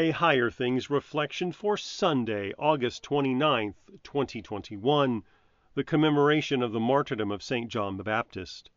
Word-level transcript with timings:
A 0.00 0.12
Higher 0.12 0.48
Things 0.48 0.88
reflection 0.88 1.50
for 1.50 1.76
Sunday, 1.76 2.54
August 2.56 3.02
29, 3.02 3.74
2021, 4.04 5.24
the 5.74 5.82
commemoration 5.82 6.62
of 6.62 6.70
the 6.70 6.78
martyrdom 6.78 7.32
of 7.32 7.42
St. 7.42 7.68
John 7.68 7.96
the 7.96 8.04
Baptist. 8.04 8.70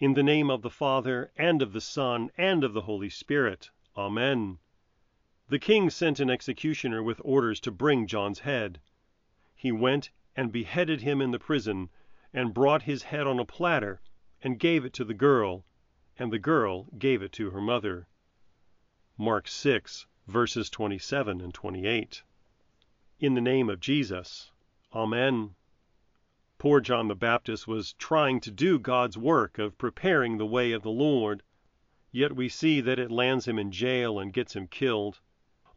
In 0.00 0.14
the 0.14 0.22
name 0.22 0.50
of 0.50 0.62
the 0.62 0.70
Father, 0.70 1.32
and 1.36 1.60
of 1.60 1.74
the 1.74 1.82
Son, 1.82 2.30
and 2.38 2.64
of 2.64 2.72
the 2.72 2.80
Holy 2.80 3.10
Spirit. 3.10 3.68
Amen. 3.94 4.56
The 5.50 5.58
king 5.58 5.90
sent 5.90 6.18
an 6.18 6.30
executioner 6.30 7.02
with 7.02 7.20
orders 7.22 7.60
to 7.60 7.70
bring 7.70 8.06
John's 8.06 8.38
head. 8.38 8.80
He 9.54 9.70
went 9.70 10.08
and 10.34 10.50
beheaded 10.50 11.02
him 11.02 11.20
in 11.20 11.30
the 11.30 11.38
prison, 11.38 11.90
and 12.32 12.54
brought 12.54 12.84
his 12.84 13.02
head 13.02 13.26
on 13.26 13.38
a 13.38 13.44
platter, 13.44 14.00
and 14.42 14.58
gave 14.58 14.86
it 14.86 14.94
to 14.94 15.04
the 15.04 15.12
girl, 15.12 15.66
and 16.18 16.32
the 16.32 16.38
girl 16.38 16.86
gave 16.98 17.20
it 17.20 17.32
to 17.32 17.50
her 17.50 17.60
mother. 17.60 18.08
Mark 19.18 19.48
6, 19.48 20.04
verses 20.26 20.68
27 20.68 21.40
and 21.40 21.54
28. 21.54 22.22
In 23.18 23.32
the 23.32 23.40
name 23.40 23.70
of 23.70 23.80
Jesus. 23.80 24.50
Amen. 24.94 25.54
Poor 26.58 26.80
John 26.80 27.08
the 27.08 27.14
Baptist 27.14 27.66
was 27.66 27.94
trying 27.94 28.40
to 28.40 28.50
do 28.50 28.78
God's 28.78 29.16
work 29.16 29.58
of 29.58 29.78
preparing 29.78 30.36
the 30.36 30.44
way 30.44 30.72
of 30.72 30.82
the 30.82 30.90
Lord, 30.90 31.42
yet 32.12 32.36
we 32.36 32.50
see 32.50 32.82
that 32.82 32.98
it 32.98 33.10
lands 33.10 33.48
him 33.48 33.58
in 33.58 33.72
jail 33.72 34.18
and 34.18 34.34
gets 34.34 34.54
him 34.54 34.66
killed. 34.66 35.18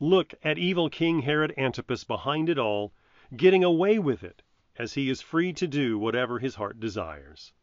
Look 0.01 0.33
at 0.43 0.57
evil 0.57 0.89
King 0.89 1.21
Herod 1.21 1.53
Antipas 1.57 2.03
behind 2.03 2.49
it 2.49 2.59
all, 2.59 2.91
getting 3.33 3.63
away 3.63 3.99
with 3.99 4.21
it, 4.21 4.41
as 4.75 4.95
he 4.95 5.09
is 5.09 5.21
free 5.21 5.53
to 5.53 5.65
do 5.65 5.97
whatever 5.97 6.39
his 6.39 6.55
heart 6.55 6.81
desires. 6.81 7.53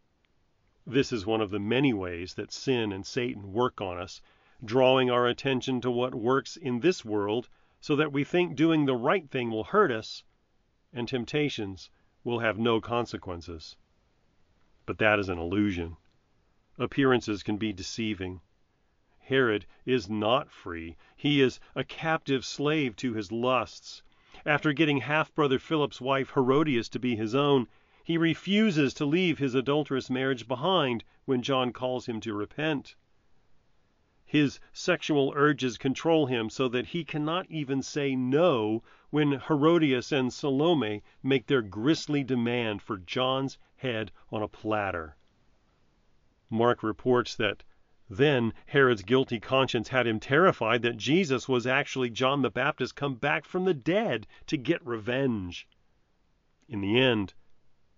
This 0.87 1.12
is 1.12 1.27
one 1.27 1.43
of 1.43 1.51
the 1.51 1.61
many 1.61 1.93
ways 1.93 2.33
that 2.33 2.51
sin 2.51 2.93
and 2.93 3.05
Satan 3.05 3.53
work 3.53 3.83
on 3.83 3.98
us 3.98 4.23
drawing 4.65 5.10
our 5.10 5.27
attention 5.27 5.80
to 5.80 5.91
what 5.91 6.15
works 6.15 6.56
in 6.56 6.80
this 6.80 7.05
world 7.05 7.48
so 7.80 7.95
that 7.95 8.12
we 8.12 8.24
think 8.24 8.56
doing 8.56 8.87
the 8.87 8.97
right 8.97 9.30
thing 9.30 9.51
will 9.51 9.64
hurt 9.64 9.91
us 9.91 10.24
and 10.92 11.06
temptations 11.06 11.91
will 12.25 12.39
have 12.39 12.58
no 12.58 12.81
consequences. 12.81 13.77
But 14.86 14.98
that 14.98 15.19
is 15.19 15.28
an 15.28 15.39
illusion. 15.39 15.97
Appearances 16.78 17.42
can 17.42 17.56
be 17.56 17.72
deceiving. 17.72 18.41
Herod 19.19 19.66
is 19.84 20.08
not 20.08 20.50
free. 20.50 20.97
He 21.16 21.41
is 21.41 21.61
a 21.75 21.84
captive 21.84 22.44
slave 22.44 22.97
to 22.97 23.12
his 23.12 23.33
lusts. 23.33 24.03
After 24.44 24.72
getting 24.72 24.98
half 24.98 25.34
brother 25.34 25.59
Philip's 25.59 26.00
wife 26.00 26.31
Herodias 26.34 26.88
to 26.91 26.98
be 26.98 27.16
his 27.16 27.34
own, 27.34 27.69
he 28.05 28.16
refuses 28.16 28.94
to 28.94 29.05
leave 29.05 29.38
his 29.38 29.55
adulterous 29.55 30.09
marriage 30.09 30.47
behind 30.47 31.03
when 31.25 31.42
John 31.42 31.72
calls 31.72 32.06
him 32.06 32.20
to 32.20 32.33
repent. 32.33 32.94
His 34.39 34.61
sexual 34.75 35.33
urges 35.34 35.79
control 35.79 36.27
him 36.27 36.51
so 36.51 36.69
that 36.69 36.89
he 36.89 37.06
cannot 37.06 37.51
even 37.51 37.81
say 37.81 38.15
no 38.15 38.83
when 39.09 39.41
Herodias 39.41 40.12
and 40.12 40.31
Salome 40.31 41.03
make 41.23 41.47
their 41.47 41.62
grisly 41.62 42.23
demand 42.23 42.83
for 42.83 42.98
John's 42.98 43.56
head 43.77 44.12
on 44.31 44.43
a 44.43 44.47
platter. 44.47 45.17
Mark 46.51 46.83
reports 46.83 47.34
that 47.37 47.65
then 48.11 48.53
Herod's 48.67 49.01
guilty 49.01 49.41
conscience 49.41 49.89
had 49.89 50.06
him 50.06 50.20
terrified 50.20 50.83
that 50.83 50.98
Jesus 50.98 51.48
was 51.48 51.67
actually 51.67 52.11
John 52.11 52.43
the 52.43 52.50
Baptist 52.50 52.95
come 52.95 53.15
back 53.15 53.47
from 53.47 53.65
the 53.65 53.73
dead 53.73 54.27
to 54.48 54.59
get 54.59 54.87
revenge. 54.87 55.67
In 56.69 56.83
the 56.83 57.00
end, 57.00 57.33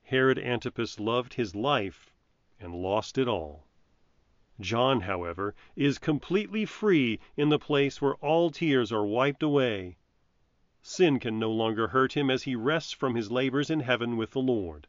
Herod 0.02 0.38
Antipas 0.38 1.00
loved 1.00 1.34
his 1.34 1.56
life 1.56 2.14
and 2.60 2.76
lost 2.76 3.18
it 3.18 3.26
all. 3.26 3.66
John, 4.60 5.02
however, 5.02 5.54
is 5.76 6.00
completely 6.00 6.64
free 6.64 7.20
in 7.36 7.48
the 7.48 7.60
place 7.60 8.02
where 8.02 8.16
all 8.16 8.50
tears 8.50 8.90
are 8.90 9.06
wiped 9.06 9.40
away. 9.40 9.98
Sin 10.82 11.20
can 11.20 11.38
no 11.38 11.52
longer 11.52 11.86
hurt 11.86 12.14
him 12.14 12.28
as 12.28 12.42
he 12.42 12.56
rests 12.56 12.90
from 12.92 13.14
his 13.14 13.30
labors 13.30 13.70
in 13.70 13.78
heaven 13.78 14.16
with 14.16 14.32
the 14.32 14.40
Lord. 14.40 14.88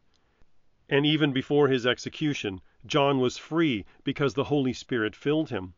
And 0.90 1.06
even 1.06 1.34
before 1.34 1.68
his 1.68 1.86
execution, 1.86 2.62
John 2.84 3.20
was 3.20 3.38
free 3.38 3.86
because 4.04 4.34
the 4.34 4.46
Holy 4.46 4.74
Spirit 4.74 5.16
filled 5.16 5.52
him. 5.52 5.76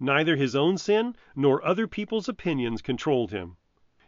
Neither 0.00 0.36
his 0.36 0.56
own 0.56 0.78
sin 0.78 1.14
nor 1.36 1.62
other 1.62 1.86
people's 1.86 2.30
opinions 2.30 2.80
controlled 2.80 3.30
him. 3.30 3.58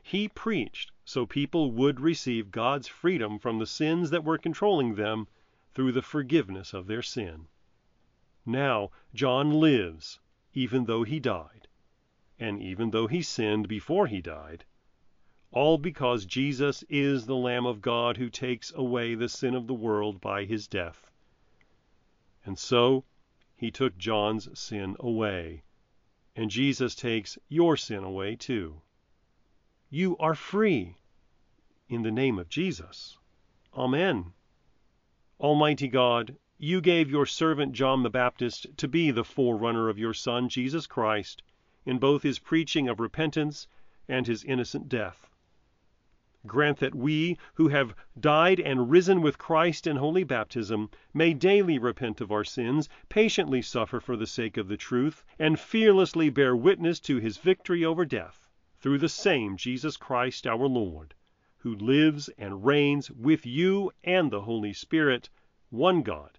He 0.02 0.28
preached 0.28 0.92
so 1.04 1.26
people 1.26 1.72
would 1.72 2.00
receive 2.00 2.50
God's 2.50 2.88
freedom 2.88 3.38
from 3.38 3.58
the 3.58 3.66
sins 3.66 4.08
that 4.08 4.24
were 4.24 4.38
controlling 4.38 4.94
them 4.94 5.28
through 5.74 5.92
the 5.92 6.00
forgiveness 6.00 6.72
of 6.72 6.86
their 6.86 7.02
sin. 7.02 7.48
Now 8.50 8.90
John 9.14 9.60
lives, 9.60 10.18
even 10.54 10.86
though 10.86 11.04
he 11.04 11.20
died, 11.20 11.68
and 12.38 12.60
even 12.60 12.90
though 12.90 13.06
he 13.06 13.22
sinned 13.22 13.68
before 13.68 14.08
he 14.08 14.20
died, 14.20 14.64
all 15.52 15.78
because 15.78 16.26
Jesus 16.26 16.82
is 16.88 17.26
the 17.26 17.36
Lamb 17.36 17.66
of 17.66 17.80
God 17.80 18.16
who 18.16 18.28
takes 18.28 18.72
away 18.72 19.14
the 19.14 19.28
sin 19.28 19.54
of 19.54 19.66
the 19.66 19.74
world 19.74 20.20
by 20.20 20.44
his 20.44 20.66
death. 20.66 21.10
And 22.44 22.58
so 22.58 23.04
he 23.56 23.70
took 23.70 23.98
John's 23.98 24.58
sin 24.58 24.96
away, 24.98 25.62
and 26.34 26.50
Jesus 26.50 26.94
takes 26.94 27.38
your 27.48 27.76
sin 27.76 28.02
away 28.02 28.36
too. 28.36 28.80
You 29.90 30.16
are 30.18 30.34
free 30.34 30.96
in 31.88 32.02
the 32.02 32.10
name 32.10 32.38
of 32.38 32.48
Jesus. 32.48 33.18
Amen. 33.74 34.32
Almighty 35.38 35.88
God, 35.88 36.36
you 36.62 36.82
gave 36.82 37.10
your 37.10 37.24
servant 37.24 37.72
John 37.72 38.02
the 38.02 38.10
Baptist 38.10 38.66
to 38.76 38.86
be 38.86 39.10
the 39.10 39.24
forerunner 39.24 39.88
of 39.88 39.98
your 39.98 40.12
Son, 40.12 40.46
Jesus 40.50 40.86
Christ, 40.86 41.42
in 41.86 41.98
both 41.98 42.22
his 42.22 42.38
preaching 42.38 42.86
of 42.86 43.00
repentance 43.00 43.66
and 44.06 44.26
his 44.26 44.44
innocent 44.44 44.86
death. 44.86 45.30
Grant 46.46 46.76
that 46.80 46.94
we, 46.94 47.38
who 47.54 47.68
have 47.68 47.94
died 48.18 48.60
and 48.60 48.90
risen 48.90 49.22
with 49.22 49.38
Christ 49.38 49.86
in 49.86 49.96
holy 49.96 50.22
baptism, 50.22 50.90
may 51.14 51.32
daily 51.32 51.78
repent 51.78 52.20
of 52.20 52.30
our 52.30 52.44
sins, 52.44 52.90
patiently 53.08 53.62
suffer 53.62 53.98
for 53.98 54.14
the 54.14 54.26
sake 54.26 54.58
of 54.58 54.68
the 54.68 54.76
truth, 54.76 55.24
and 55.38 55.58
fearlessly 55.58 56.28
bear 56.28 56.54
witness 56.54 57.00
to 57.00 57.16
his 57.16 57.38
victory 57.38 57.86
over 57.86 58.04
death, 58.04 58.46
through 58.78 58.98
the 58.98 59.08
same 59.08 59.56
Jesus 59.56 59.96
Christ 59.96 60.46
our 60.46 60.68
Lord, 60.68 61.14
who 61.56 61.74
lives 61.74 62.28
and 62.36 62.66
reigns 62.66 63.10
with 63.10 63.46
you 63.46 63.92
and 64.04 64.30
the 64.30 64.42
Holy 64.42 64.74
Spirit, 64.74 65.30
one 65.70 66.02
God, 66.02 66.38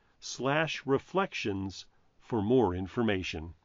www.higherthings.org/reflections 0.21 1.85
for 2.19 2.41
more 2.43 2.75
information. 2.75 3.55